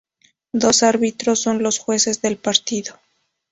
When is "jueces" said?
1.77-2.23